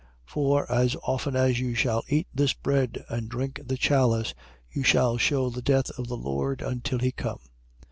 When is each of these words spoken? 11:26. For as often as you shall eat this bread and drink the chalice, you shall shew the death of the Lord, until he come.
11:26. 0.01 0.07
For 0.33 0.71
as 0.71 0.95
often 1.03 1.35
as 1.35 1.59
you 1.59 1.75
shall 1.75 2.01
eat 2.07 2.27
this 2.33 2.53
bread 2.53 3.05
and 3.07 3.29
drink 3.29 3.61
the 3.63 3.77
chalice, 3.77 4.33
you 4.71 4.81
shall 4.81 5.15
shew 5.17 5.51
the 5.51 5.61
death 5.61 5.91
of 5.91 6.07
the 6.07 6.17
Lord, 6.17 6.63
until 6.63 6.97
he 6.97 7.11
come. 7.11 7.41